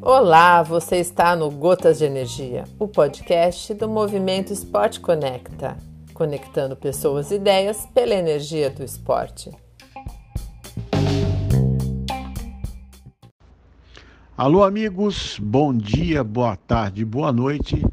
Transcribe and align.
Olá, 0.00 0.62
você 0.62 0.96
está 0.96 1.36
no 1.36 1.50
Gotas 1.50 1.98
de 1.98 2.06
Energia, 2.06 2.64
o 2.78 2.88
podcast 2.88 3.74
do 3.74 3.88
Movimento 3.88 4.52
Esporte 4.52 5.00
Conecta, 5.00 5.76
conectando 6.14 6.74
pessoas 6.74 7.30
e 7.30 7.34
ideias 7.34 7.86
pela 7.92 8.14
energia 8.14 8.70
do 8.70 8.82
esporte. 8.82 9.50
Alô, 14.36 14.64
amigos, 14.64 15.38
bom 15.38 15.76
dia, 15.76 16.24
boa 16.24 16.56
tarde, 16.56 17.04
boa 17.04 17.32
noite. 17.32 17.84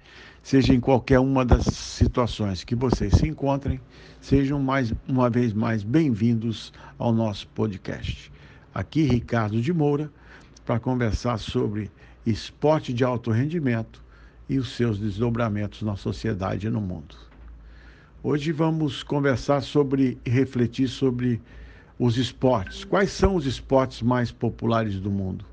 Seja 0.46 0.76
em 0.76 0.80
qualquer 0.80 1.18
uma 1.20 1.44
das 1.44 1.66
situações 1.66 2.64
que 2.64 2.76
vocês 2.76 3.16
se 3.16 3.28
encontrem, 3.28 3.82
sejam 4.22 4.60
mais 4.60 4.94
uma 5.08 5.28
vez 5.28 5.52
mais 5.52 5.82
bem-vindos 5.82 6.72
ao 7.00 7.12
nosso 7.12 7.48
podcast. 7.48 8.32
Aqui, 8.72 9.02
Ricardo 9.02 9.60
de 9.60 9.74
Moura, 9.74 10.08
para 10.64 10.80
conversar 10.80 11.40
sobre 11.40 11.90
esporte 12.28 12.94
de 12.94 13.04
alto 13.04 13.32
rendimento 13.32 14.04
e 14.48 14.60
os 14.60 14.76
seus 14.76 15.00
desdobramentos 15.00 15.82
na 15.82 15.96
sociedade 15.96 16.68
e 16.68 16.70
no 16.70 16.80
mundo. 16.80 17.16
Hoje 18.22 18.52
vamos 18.52 19.02
conversar 19.02 19.62
sobre 19.62 20.16
e 20.24 20.30
refletir 20.30 20.88
sobre 20.88 21.42
os 21.98 22.18
esportes. 22.18 22.84
Quais 22.84 23.12
são 23.12 23.34
os 23.36 23.48
esportes 23.48 24.04
mais 24.04 24.32
populares 24.32 25.00
do 25.00 25.10
mundo? 25.10 25.44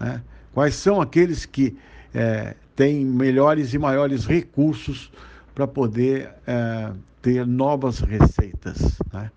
Né? 0.00 0.20
Quais 0.52 0.74
são 0.74 1.00
aqueles 1.00 1.46
que 1.46 1.76
é, 2.14 2.54
têm 2.76 3.04
melhores 3.04 3.74
e 3.74 3.78
maiores 3.78 4.24
recursos 4.24 5.10
para 5.54 5.66
poder 5.66 6.30
é, 6.46 6.92
ter 7.20 7.46
novas 7.46 7.98
receitas? 7.98 8.98
Né? 9.12 9.30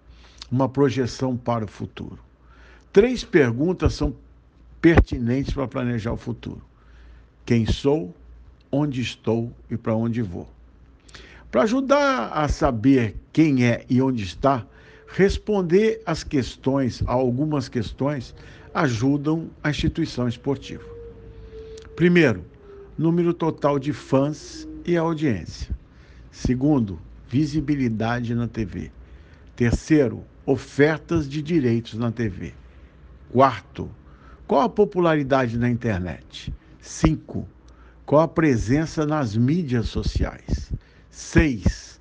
Uma 0.52 0.70
projeção 0.70 1.36
para 1.36 1.66
o 1.66 1.68
futuro. 1.68 2.20
Três 2.94 3.24
perguntas 3.24 3.94
são 3.94 4.16
pertinentes 4.82 5.54
para 5.54 5.68
planejar 5.68 6.14
o 6.14 6.18
futuro: 6.18 6.62
quem 7.46 7.66
sou, 7.66 8.14
onde 8.72 9.02
estou 9.02 9.52
e 9.70 9.76
para 9.78 9.96
onde 9.96 10.22
vou. 10.22 10.48
Para 11.52 11.64
ajudar 11.64 12.30
a 12.34 12.48
saber 12.48 13.16
quem 13.32 13.66
é 13.66 13.86
e 13.90 14.02
onde 14.02 14.24
está, 14.24 14.66
responder 15.08 16.02
as 16.06 16.24
questões, 16.24 17.02
algumas 17.08 17.70
questões, 17.70 18.36
ajudam 18.74 19.50
a 19.64 19.70
instituição 19.70 20.28
esportiva. 20.28 20.84
Primeiro, 21.96 22.44
número 22.98 23.34
total 23.34 23.78
de 23.78 23.94
fãs 23.94 24.68
e 24.86 24.98
audiência. 24.98 25.76
Segundo, 26.32 27.00
visibilidade 27.28 28.34
na 28.34 28.48
TV. 28.48 28.92
Terceiro, 29.56 30.24
ofertas 30.46 31.30
de 31.30 31.42
direitos 31.42 31.94
na 31.94 32.12
TV. 32.12 32.54
Quarto, 33.32 33.90
qual 34.48 34.62
a 34.62 34.70
popularidade 34.70 35.58
na 35.58 35.70
internet? 35.70 36.54
5. 36.82 37.48
Qual 38.06 38.22
a 38.22 38.28
presença 38.28 39.06
nas 39.06 39.36
mídias 39.36 39.90
sociais? 39.90 40.72
6. 41.10 42.00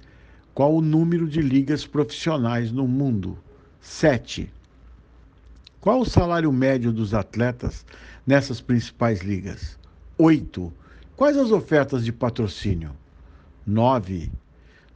Qual 0.54 0.74
o 0.74 0.80
número 0.80 1.28
de 1.28 1.42
ligas 1.42 1.84
profissionais 1.84 2.72
no 2.72 2.86
mundo? 2.86 3.36
7. 3.80 4.50
Qual 5.80 6.00
o 6.00 6.06
salário 6.06 6.50
médio 6.52 6.92
dos 6.92 7.12
atletas 7.12 7.84
nessas 8.26 8.60
principais 8.60 9.20
ligas? 9.20 9.78
8. 10.16 10.72
Quais 11.16 11.38
as 11.38 11.50
ofertas 11.50 12.04
de 12.04 12.12
patrocínio? 12.12 12.90
9. 13.66 14.30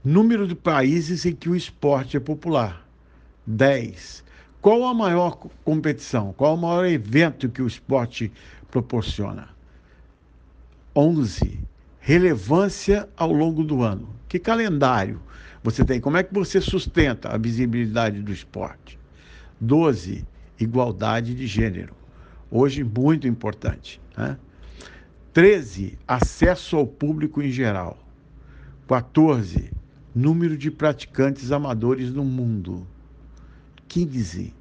Número 0.05 0.47
de 0.47 0.55
países 0.55 1.25
em 1.25 1.35
que 1.35 1.49
o 1.49 1.57
esporte 1.57 2.15
é 2.15 2.21
popular. 2.21 2.87
10. 3.47 4.23
Qual 4.61 4.85
a 4.85 4.93
maior 4.93 5.39
competição? 5.65 6.35
Qual 6.35 6.57
o 6.57 6.59
maior 6.59 6.85
evento 6.85 7.49
que 7.49 7.63
o 7.63 7.67
esporte 7.67 8.31
proporciona? 8.71 9.49
11. 10.95 11.59
Relevância 12.01 13.09
ao 13.17 13.33
longo 13.33 13.65
do 13.65 13.83
ano. 13.83 14.15
Que 14.29 14.39
calendário 14.39 15.23
você 15.63 15.83
tem? 15.87 16.03
Como 16.03 16.19
é 16.19 16.23
que 16.23 16.35
você 16.35 16.61
sustenta 16.61 17.31
a 17.31 17.39
visibilidade 17.39 18.21
do 18.21 18.31
esporte? 18.31 18.99
12. 19.59 20.27
Igualdade 20.59 21.35
de 21.35 21.47
gênero. 21.47 21.95
Hoje, 22.51 22.85
muito 22.85 23.27
importante. 23.27 23.99
Né? 24.15 24.37
13. 25.33 25.97
Acesso 26.09 26.77
ao 26.77 26.85
público 26.85 27.41
em 27.41 27.53
geral. 27.53 27.97
14. 28.89 29.71
Número 30.13 30.59
de 30.59 30.73
praticantes 30.73 31.53
amadores 31.53 32.13
no 32.13 32.25
mundo. 32.25 32.85
15. 33.87 34.53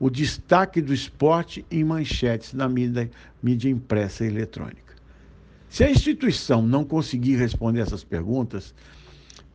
O 0.00 0.08
destaque 0.08 0.80
do 0.80 0.94
esporte 0.94 1.66
em 1.70 1.84
manchetes 1.84 2.54
na 2.54 2.66
mídia, 2.66 3.10
mídia 3.42 3.68
impressa 3.68 4.24
e 4.24 4.28
eletrônica. 4.28 4.94
Se 5.68 5.84
a 5.84 5.90
instituição 5.90 6.62
não 6.62 6.84
conseguir 6.84 7.36
responder 7.36 7.80
essas 7.80 8.02
perguntas, 8.02 8.74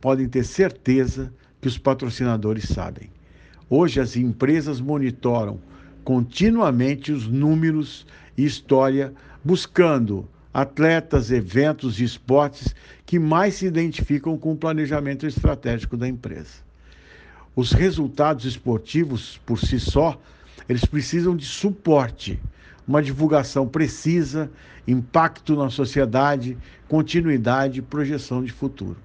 podem 0.00 0.28
ter 0.28 0.44
certeza 0.44 1.34
que 1.60 1.66
os 1.66 1.78
patrocinadores 1.78 2.68
sabem. 2.68 3.10
Hoje, 3.68 4.00
as 4.00 4.16
empresas 4.16 4.80
monitoram 4.80 5.60
continuamente 6.04 7.10
os 7.10 7.26
números 7.26 8.06
e 8.36 8.44
história, 8.44 9.12
buscando 9.44 10.28
atletas, 10.52 11.30
eventos 11.30 12.00
e 12.00 12.04
esportes 12.04 12.74
que 13.06 13.18
mais 13.18 13.54
se 13.54 13.66
identificam 13.66 14.36
com 14.38 14.52
o 14.52 14.56
planejamento 14.56 15.26
estratégico 15.26 15.96
da 15.96 16.08
empresa 16.08 16.70
os 17.54 17.72
resultados 17.72 18.44
esportivos 18.44 19.38
por 19.44 19.58
si 19.58 19.78
só, 19.78 20.20
eles 20.68 20.84
precisam 20.84 21.36
de 21.36 21.44
suporte, 21.44 22.40
uma 22.86 23.02
divulgação 23.02 23.68
precisa, 23.68 24.50
impacto 24.86 25.56
na 25.56 25.68
sociedade, 25.68 26.56
continuidade 26.88 27.80
e 27.80 27.82
projeção 27.82 28.42
de 28.42 28.52
futuro. 28.52 28.96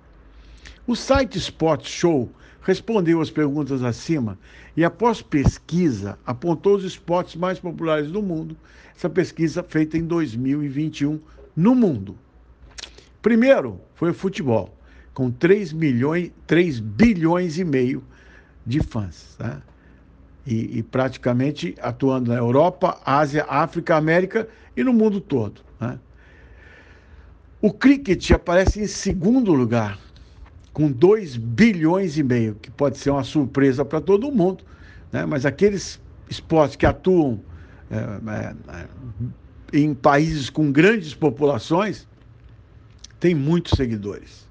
O 0.87 0.95
site 0.95 1.39
Sport 1.39 1.87
Show 1.87 2.29
respondeu 2.61 3.19
às 3.19 3.31
perguntas 3.31 3.83
acima 3.83 4.37
e, 4.77 4.83
após 4.85 5.19
pesquisa, 5.19 6.19
apontou 6.23 6.75
os 6.75 6.83
esportes 6.83 7.35
mais 7.35 7.59
populares 7.59 8.11
do 8.11 8.21
mundo. 8.21 8.55
Essa 8.95 9.09
pesquisa 9.09 9.63
feita 9.63 9.97
em 9.97 10.05
2021 10.05 11.19
no 11.55 11.73
mundo. 11.73 12.15
Primeiro 13.19 13.81
foi 13.95 14.11
o 14.11 14.13
futebol, 14.13 14.77
com 15.11 15.31
3, 15.31 15.73
milhões, 15.73 16.31
3 16.45 16.79
bilhões 16.79 17.57
e 17.57 17.63
meio 17.63 18.03
de 18.63 18.79
fãs. 18.79 19.35
Né? 19.39 19.61
E, 20.45 20.77
e, 20.77 20.83
praticamente 20.83 21.75
atuando 21.81 22.31
na 22.31 22.37
Europa, 22.37 22.99
Ásia, 23.03 23.43
África, 23.49 23.95
América 23.95 24.47
e 24.77 24.83
no 24.83 24.93
mundo 24.93 25.19
todo. 25.19 25.61
Né? 25.79 25.99
O 27.59 27.73
cricket 27.73 28.29
aparece 28.29 28.79
em 28.79 28.85
segundo 28.85 29.51
lugar, 29.51 29.97
com 30.75 30.91
2 30.91 31.37
bilhões 31.37 32.17
e 32.17 32.23
meio, 32.23 32.55
que 32.55 32.69
pode 32.69 32.97
ser 32.97 33.09
uma 33.09 33.23
surpresa 33.23 33.85
para 33.85 34.01
todo 34.01 34.29
mundo, 34.29 34.61
né? 35.09 35.25
mas 35.25 35.45
aqueles 35.45 36.01
esportes 36.29 36.75
que 36.75 36.85
atuam 36.85 37.39
é, 37.89 37.95
é, 37.95 38.55
é 39.71 39.79
em 39.79 39.93
países 39.93 40.49
com 40.49 40.73
grandes 40.73 41.13
populações 41.13 42.05
têm 43.21 43.33
muitos 43.33 43.71
seguidores. 43.77 44.45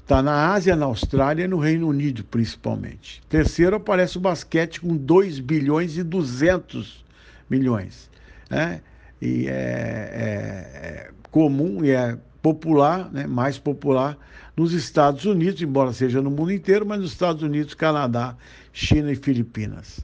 Está 0.00 0.22
na 0.22 0.52
Ásia, 0.52 0.76
na 0.76 0.84
Austrália 0.84 1.44
e 1.44 1.48
no 1.48 1.58
Reino 1.58 1.88
Unido, 1.88 2.22
principalmente. 2.22 3.22
Terceiro, 3.26 3.76
aparece 3.76 4.18
o 4.18 4.20
basquete 4.20 4.82
com 4.82 4.94
2 4.94 5.40
bilhões 5.40 5.96
e 5.96 6.02
200 6.02 7.02
milhões. 7.48 8.10
Né? 8.50 8.82
E 9.22 9.46
é, 9.48 9.50
é, 9.50 10.78
é 10.82 11.10
comum 11.30 11.82
e 11.82 11.90
é 11.90 12.18
popular, 12.42 13.10
né? 13.12 13.26
mais 13.26 13.58
popular, 13.58 14.16
nos 14.56 14.72
Estados 14.72 15.24
Unidos, 15.24 15.60
embora 15.62 15.92
seja 15.92 16.20
no 16.20 16.30
mundo 16.30 16.52
inteiro, 16.52 16.86
mas 16.86 17.00
nos 17.00 17.12
Estados 17.12 17.42
Unidos, 17.42 17.74
Canadá, 17.74 18.36
China 18.72 19.12
e 19.12 19.16
Filipinas. 19.16 20.00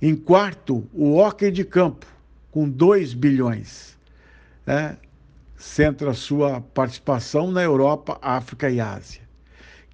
Em 0.00 0.14
quarto, 0.14 0.86
o 0.92 1.16
hockey 1.16 1.50
de 1.50 1.64
campo, 1.64 2.06
com 2.50 2.68
2 2.68 3.14
bilhões. 3.14 3.96
Né? 4.66 4.96
centra 5.58 6.14
sua 6.14 6.60
participação 6.60 7.50
na 7.50 7.62
Europa, 7.62 8.18
África 8.22 8.70
e 8.70 8.80
Ásia. 8.80 9.22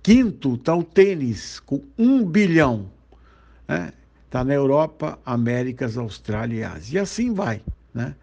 Quinto 0.03 0.55
está 0.55 0.77
o 0.77 0.85
tênis, 0.85 1.59
com 1.61 1.83
um 1.99 2.25
bilhão. 2.25 2.91
Está 3.63 3.79
né? 3.79 3.93
Tá 4.29 4.45
na 4.45 4.53
Europa, 4.53 5.19
Américas, 5.25 5.97
Austrália 5.97 6.61
e 6.61 6.65
Ásia. 6.65 6.99
E 6.99 7.03
assim 7.03 7.33
vai. 7.33 7.63
Né? 7.95 8.15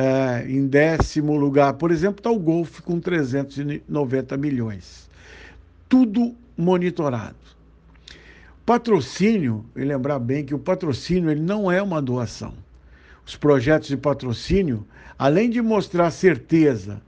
É, 0.00 0.46
em 0.48 0.68
décimo 0.68 1.36
lugar, 1.36 1.72
por 1.72 1.90
exemplo, 1.90 2.20
está 2.20 2.30
o 2.30 2.38
golfe 2.38 2.80
com 2.82 3.00
390 3.00 4.36
milhões. 4.36 5.10
Tudo 5.88 6.36
monitorado. 6.56 7.34
Patrocínio, 8.64 9.64
e 9.74 9.82
lembrar 9.82 10.20
bem 10.20 10.44
que 10.44 10.54
o 10.54 10.58
patrocínio 10.58 11.32
ele 11.32 11.40
não 11.40 11.68
é 11.72 11.82
uma 11.82 12.00
doação. 12.00 12.54
Os 13.26 13.34
projetos 13.34 13.88
de 13.88 13.96
patrocínio 13.96 14.86
além 15.18 15.50
de 15.50 15.60
mostrar 15.60 16.12
certeza 16.12 17.02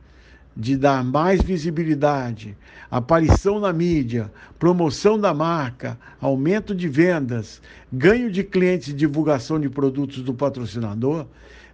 de 0.57 0.77
dar 0.77 1.05
mais 1.05 1.41
visibilidade, 1.41 2.57
aparição 2.91 3.61
na 3.61 3.73
mídia, 3.73 4.33
promoção 4.59 5.19
da 5.19 5.33
marca, 5.33 5.97
aumento 6.21 6.75
de 6.75 6.89
vendas, 6.89 7.63
ganho 7.93 8.31
de 8.33 8.43
clientes 8.43 8.89
e 8.89 8.93
divulgação 8.93 9.61
de 9.61 9.71
produtos 9.71 10.23
do 10.23 10.35
patrocinador, 10.35 11.25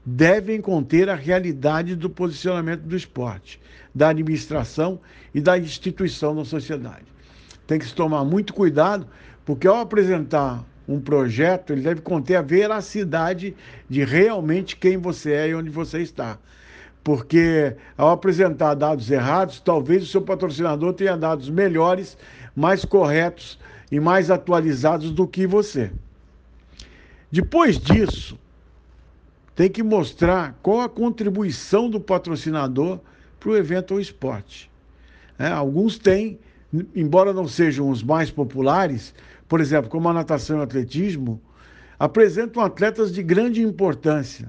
devem 0.06 0.60
conter 0.60 1.10
a 1.10 1.16
realidade 1.16 1.96
do 1.96 2.08
posicionamento 2.08 2.82
do 2.82 2.96
esporte, 2.96 3.60
da 3.92 4.10
administração 4.10 5.00
e 5.34 5.40
da 5.40 5.58
instituição 5.58 6.32
na 6.32 6.44
sociedade. 6.44 7.04
Tem 7.66 7.78
que 7.78 7.86
se 7.86 7.94
tomar 7.94 8.24
muito 8.24 8.54
cuidado, 8.54 9.06
porque 9.44 9.66
ao 9.66 9.80
apresentar 9.80 10.64
um 10.86 11.00
projeto, 11.00 11.72
ele 11.72 11.82
deve 11.82 12.00
conter 12.00 12.36
a 12.36 12.42
veracidade 12.42 13.56
de 13.88 14.04
realmente 14.04 14.76
quem 14.76 14.96
você 14.96 15.32
é 15.32 15.48
e 15.48 15.54
onde 15.56 15.70
você 15.70 16.00
está 16.00 16.38
porque 17.06 17.76
ao 17.96 18.10
apresentar 18.10 18.74
dados 18.74 19.08
errados, 19.12 19.60
talvez 19.60 20.02
o 20.02 20.06
seu 20.06 20.20
patrocinador 20.20 20.92
tenha 20.92 21.16
dados 21.16 21.48
melhores, 21.48 22.18
mais 22.52 22.84
corretos 22.84 23.60
e 23.92 24.00
mais 24.00 24.28
atualizados 24.28 25.12
do 25.12 25.24
que 25.24 25.46
você. 25.46 25.92
Depois 27.30 27.78
disso, 27.78 28.36
tem 29.56 29.68
que 29.68 29.82
mostrar 29.82 30.56
qual 30.62 30.82
a 30.82 30.88
contribuição 30.88 31.90
do 31.90 31.98
patrocinador 31.98 33.00
para 33.40 33.50
o 33.50 33.56
evento 33.56 33.94
ou 33.94 34.00
esporte. 34.00 34.70
É, 35.38 35.48
alguns 35.48 35.98
têm, 35.98 36.38
embora 36.94 37.32
não 37.32 37.48
sejam 37.48 37.90
os 37.90 38.02
mais 38.02 38.30
populares, 38.30 39.12
por 39.48 39.60
exemplo, 39.60 39.90
como 39.90 40.08
a 40.08 40.12
natação 40.12 40.58
e 40.58 40.60
o 40.60 40.62
atletismo, 40.62 41.40
apresentam 41.98 42.62
atletas 42.62 43.12
de 43.12 43.22
grande 43.22 43.62
importância 43.62 44.48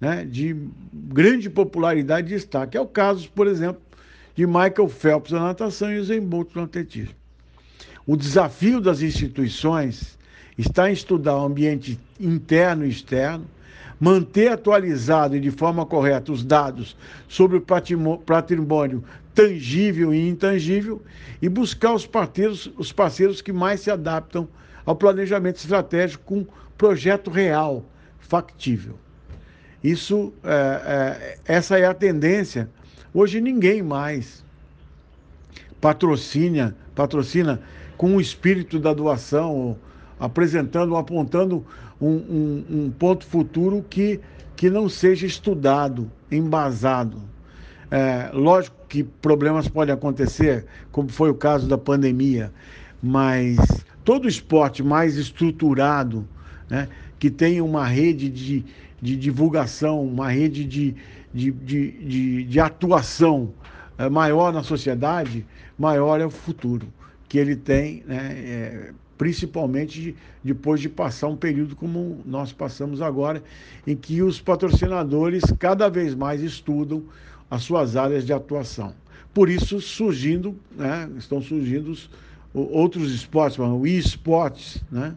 né, 0.00 0.24
de 0.24 0.56
grande 0.92 1.48
popularidade 1.48 2.26
e 2.26 2.36
destaque. 2.36 2.76
É 2.76 2.80
o 2.80 2.86
caso, 2.86 3.30
por 3.30 3.46
exemplo, 3.46 3.80
de 4.34 4.46
Michael 4.46 4.88
Phelps 4.88 5.32
na 5.32 5.40
natação 5.40 5.92
e 5.92 5.98
Usain 5.98 6.20
Bolt 6.20 6.54
no 6.54 6.64
atletismo. 6.64 7.14
O 8.06 8.16
desafio 8.16 8.80
das 8.80 9.00
instituições 9.00 10.18
está 10.56 10.90
em 10.90 10.92
estudar 10.92 11.36
o 11.36 11.44
ambiente 11.44 11.98
interno 12.18 12.84
e 12.84 12.88
externo, 12.88 13.46
manter 13.98 14.48
atualizado 14.48 15.36
e 15.36 15.40
de 15.40 15.50
forma 15.50 15.86
correta 15.86 16.32
os 16.32 16.44
dados 16.44 16.96
sobre 17.28 17.56
o 17.56 17.64
patrimônio 18.24 19.04
tangível 19.34 20.14
e 20.14 20.28
intangível 20.28 21.02
e 21.42 21.48
buscar 21.48 21.92
os 21.92 22.06
parceiros, 22.06 22.70
os 22.76 22.92
parceiros 22.92 23.40
que 23.40 23.52
mais 23.52 23.80
se 23.80 23.90
adaptam 23.90 24.48
ao 24.86 24.94
planejamento 24.94 25.56
estratégico 25.56 26.24
com 26.24 26.46
projeto 26.76 27.30
real, 27.30 27.84
factível. 28.18 28.98
Isso, 29.82 30.32
é, 30.42 31.38
é, 31.46 31.54
essa 31.54 31.78
é 31.78 31.84
a 31.84 31.94
tendência. 31.94 32.70
Hoje 33.12 33.40
ninguém 33.40 33.82
mais 33.82 34.44
patrocina, 35.80 36.76
patrocina 36.94 37.60
com 37.96 38.16
o 38.16 38.20
espírito 38.20 38.78
da 38.78 38.94
doação, 38.94 39.76
apresentando, 40.18 40.96
apontando 40.96 41.64
um, 42.00 42.08
um, 42.08 42.64
um 42.70 42.90
ponto 42.90 43.24
futuro 43.24 43.84
que, 43.88 44.20
que 44.56 44.70
não 44.70 44.88
seja 44.88 45.26
estudado, 45.26 46.10
embasado. 46.30 47.22
É, 47.90 48.30
lógico 48.32 48.76
que 48.88 49.04
problemas 49.04 49.68
podem 49.68 49.94
acontecer, 49.94 50.66
como 50.90 51.08
foi 51.08 51.30
o 51.30 51.34
caso 51.34 51.68
da 51.68 51.78
pandemia, 51.78 52.52
mas 53.02 53.56
todo 54.04 54.28
esporte 54.28 54.82
mais 54.82 55.16
estruturado, 55.16 56.26
né, 56.68 56.88
que 57.18 57.30
tem 57.30 57.60
uma 57.60 57.86
rede 57.86 58.28
de, 58.28 58.64
de 59.00 59.16
divulgação, 59.16 60.04
uma 60.04 60.30
rede 60.30 60.64
de, 60.64 60.94
de, 61.32 61.50
de, 61.50 61.90
de, 61.92 62.44
de 62.44 62.60
atuação 62.60 63.52
é, 63.98 64.08
maior 64.08 64.52
na 64.52 64.62
sociedade, 64.62 65.46
maior 65.78 66.20
é 66.20 66.26
o 66.26 66.30
futuro 66.30 66.86
que 67.28 67.38
ele 67.38 67.56
tem, 67.56 68.04
né, 68.06 68.32
é, 68.36 68.92
principalmente 69.16 70.14
depois 70.42 70.80
de 70.80 70.88
passar 70.88 71.28
um 71.28 71.36
período 71.36 71.76
como 71.76 72.20
nós 72.24 72.52
passamos 72.52 73.00
agora, 73.00 73.42
em 73.86 73.96
que 73.96 74.22
os 74.22 74.40
patrocinadores 74.40 75.44
cada 75.58 75.88
vez 75.88 76.14
mais 76.14 76.42
estudam 76.42 77.04
as 77.50 77.62
suas 77.62 77.96
áreas 77.96 78.24
de 78.24 78.32
atuação. 78.32 78.94
Por 79.32 79.48
isso, 79.48 79.80
surgindo, 79.80 80.54
né, 80.76 81.10
estão 81.16 81.40
surgindo 81.42 81.90
os, 81.90 82.10
outros 82.54 83.12
esportes, 83.12 83.58
o 83.58 83.86
e-sports, 83.86 84.82
né, 84.90 85.14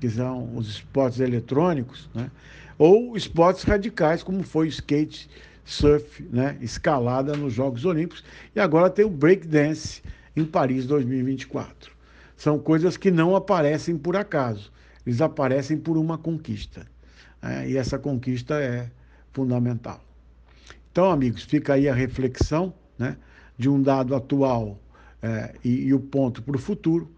que 0.00 0.08
são 0.08 0.56
os 0.56 0.68
esportes 0.68 1.20
eletrônicos, 1.20 2.08
né, 2.14 2.30
ou 2.78 3.16
esportes 3.16 3.62
radicais, 3.64 4.22
como 4.22 4.42
foi 4.42 4.66
o 4.66 4.70
skate, 4.70 5.28
surf, 5.64 6.22
né, 6.30 6.56
escalada 6.60 7.36
nos 7.36 7.52
Jogos 7.52 7.84
Olímpicos, 7.84 8.24
e 8.56 8.60
agora 8.60 8.90
tem 8.90 9.04
o 9.04 9.10
breakdance 9.10 10.02
em 10.34 10.44
Paris 10.44 10.86
2024. 10.86 11.91
São 12.42 12.58
coisas 12.58 12.96
que 12.96 13.08
não 13.08 13.36
aparecem 13.36 13.96
por 13.96 14.16
acaso, 14.16 14.72
eles 15.06 15.20
aparecem 15.20 15.78
por 15.78 15.96
uma 15.96 16.18
conquista. 16.18 16.84
Né, 17.40 17.70
e 17.70 17.76
essa 17.76 18.00
conquista 18.00 18.60
é 18.60 18.90
fundamental. 19.32 20.02
Então, 20.90 21.08
amigos, 21.08 21.44
fica 21.44 21.74
aí 21.74 21.88
a 21.88 21.94
reflexão 21.94 22.74
né, 22.98 23.16
de 23.56 23.68
um 23.68 23.80
dado 23.80 24.12
atual 24.12 24.76
é, 25.22 25.54
e, 25.62 25.84
e 25.84 25.94
o 25.94 26.00
ponto 26.00 26.42
para 26.42 26.56
o 26.56 26.58
futuro, 26.58 27.08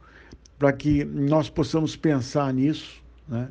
para 0.58 0.74
que 0.74 1.06
nós 1.06 1.48
possamos 1.48 1.96
pensar 1.96 2.52
nisso, 2.52 3.02
né? 3.26 3.48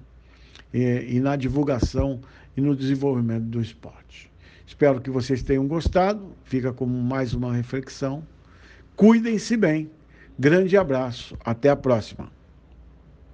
e, 0.71 1.15
e 1.15 1.19
na 1.19 1.35
divulgação 1.35 2.21
e 2.55 2.61
no 2.61 2.75
desenvolvimento 2.75 3.45
do 3.45 3.59
esporte. 3.59 4.29
Espero 4.67 5.01
que 5.01 5.09
vocês 5.09 5.41
tenham 5.41 5.67
gostado. 5.67 6.35
Fica 6.43 6.71
como 6.71 6.95
mais 7.01 7.33
uma 7.33 7.51
reflexão. 7.51 8.23
Cuidem-se 8.95 9.57
bem. 9.57 9.89
Grande 10.37 10.77
abraço. 10.77 11.35
Até 11.43 11.69
a 11.69 11.75
próxima. 11.75 12.31